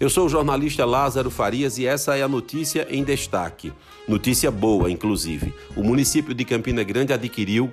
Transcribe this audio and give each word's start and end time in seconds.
Eu 0.00 0.10
sou 0.10 0.26
o 0.26 0.28
jornalista 0.28 0.84
Lázaro 0.84 1.30
Farias 1.30 1.78
e 1.78 1.86
essa 1.86 2.16
é 2.16 2.22
a 2.22 2.28
notícia 2.28 2.84
em 2.90 3.04
destaque. 3.04 3.72
Notícia 4.08 4.50
boa, 4.50 4.90
inclusive. 4.90 5.54
O 5.76 5.84
município 5.84 6.34
de 6.34 6.44
Campina 6.44 6.82
Grande 6.82 7.12
adquiriu 7.12 7.72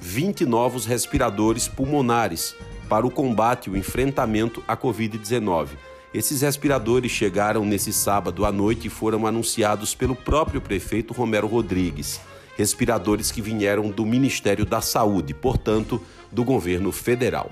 20 0.00 0.44
novos 0.44 0.84
respiradores 0.84 1.68
pulmonares 1.68 2.56
para 2.88 3.06
o 3.06 3.10
combate 3.10 3.68
e 3.68 3.70
o 3.70 3.76
enfrentamento 3.76 4.64
à 4.66 4.76
Covid-19. 4.76 5.68
Esses 6.12 6.40
respiradores 6.40 7.12
chegaram 7.12 7.64
nesse 7.64 7.92
sábado 7.92 8.44
à 8.44 8.50
noite 8.50 8.88
e 8.88 8.90
foram 8.90 9.24
anunciados 9.24 9.94
pelo 9.94 10.16
próprio 10.16 10.60
prefeito 10.60 11.14
Romero 11.14 11.46
Rodrigues. 11.46 12.20
Respiradores 12.56 13.30
que 13.30 13.40
vieram 13.40 13.90
do 13.90 14.04
Ministério 14.04 14.66
da 14.66 14.80
Saúde, 14.80 15.34
portanto, 15.34 16.02
do 16.32 16.42
governo 16.42 16.90
federal. 16.90 17.48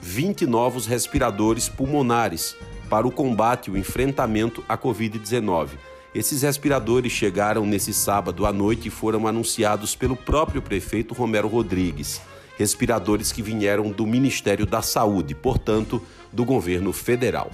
20 0.00 0.46
novos 0.46 0.86
respiradores 0.86 1.68
pulmonares 1.68 2.56
para 2.88 3.06
o 3.06 3.10
combate 3.10 3.66
e 3.66 3.74
o 3.74 3.76
enfrentamento 3.76 4.64
à 4.66 4.78
Covid-19. 4.78 5.72
Esses 6.14 6.40
respiradores 6.40 7.12
chegaram 7.12 7.66
nesse 7.66 7.92
sábado 7.92 8.46
à 8.46 8.52
noite 8.52 8.88
e 8.88 8.90
foram 8.90 9.26
anunciados 9.28 9.94
pelo 9.94 10.16
próprio 10.16 10.62
prefeito 10.62 11.12
Romero 11.12 11.48
Rodrigues. 11.48 12.22
Respiradores 12.56 13.32
que 13.32 13.42
vieram 13.42 13.90
do 13.90 14.06
Ministério 14.06 14.64
da 14.64 14.80
Saúde, 14.80 15.34
portanto, 15.34 16.00
do 16.32 16.42
governo 16.42 16.90
federal. 16.90 17.50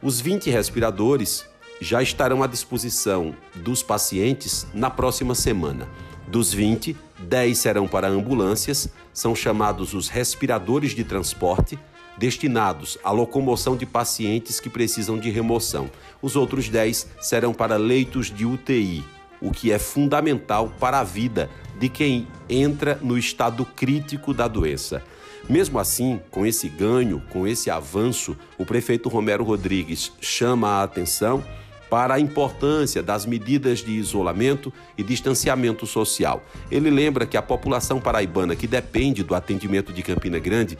Os 0.00 0.20
20 0.20 0.48
respiradores 0.48 1.44
já 1.80 2.02
estarão 2.02 2.42
à 2.42 2.46
disposição 2.46 3.34
dos 3.54 3.82
pacientes 3.82 4.66
na 4.72 4.90
próxima 4.90 5.34
semana. 5.34 5.88
Dos 6.26 6.52
20, 6.52 6.96
10 7.20 7.56
serão 7.56 7.86
para 7.86 8.08
ambulâncias, 8.08 8.88
são 9.12 9.34
chamados 9.34 9.94
os 9.94 10.08
respiradores 10.08 10.92
de 10.92 11.04
transporte, 11.04 11.78
destinados 12.18 12.98
à 13.04 13.10
locomoção 13.10 13.76
de 13.76 13.86
pacientes 13.86 14.58
que 14.58 14.70
precisam 14.70 15.18
de 15.18 15.30
remoção. 15.30 15.90
Os 16.20 16.34
outros 16.34 16.68
10 16.68 17.08
serão 17.20 17.52
para 17.52 17.76
leitos 17.76 18.26
de 18.26 18.44
UTI, 18.44 19.04
o 19.40 19.50
que 19.50 19.70
é 19.70 19.78
fundamental 19.78 20.72
para 20.80 21.00
a 21.00 21.04
vida 21.04 21.50
de 21.78 21.88
quem 21.88 22.26
entra 22.48 22.98
no 23.02 23.18
estado 23.18 23.64
crítico 23.64 24.32
da 24.32 24.48
doença. 24.48 25.02
Mesmo 25.48 25.78
assim, 25.78 26.20
com 26.30 26.44
esse 26.44 26.68
ganho, 26.68 27.22
com 27.30 27.46
esse 27.46 27.70
avanço, 27.70 28.36
o 28.58 28.66
prefeito 28.66 29.08
Romero 29.08 29.44
Rodrigues 29.44 30.10
chama 30.20 30.68
a 30.68 30.82
atenção 30.82 31.44
para 31.88 32.14
a 32.14 32.20
importância 32.20 33.02
das 33.02 33.26
medidas 33.26 33.80
de 33.80 33.92
isolamento 33.92 34.72
e 34.96 35.02
distanciamento 35.02 35.86
social. 35.86 36.42
Ele 36.70 36.90
lembra 36.90 37.26
que 37.26 37.36
a 37.36 37.42
população 37.42 38.00
paraibana 38.00 38.56
que 38.56 38.66
depende 38.66 39.22
do 39.22 39.34
atendimento 39.34 39.92
de 39.92 40.02
Campina 40.02 40.38
Grande 40.38 40.78